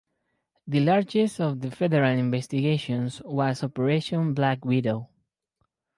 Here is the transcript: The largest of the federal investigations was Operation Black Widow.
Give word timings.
The 0.65 0.79
largest 0.79 1.39
of 1.39 1.61
the 1.61 1.69
federal 1.69 2.17
investigations 2.17 3.21
was 3.23 3.63
Operation 3.63 4.33
Black 4.33 4.65
Widow. 4.65 5.09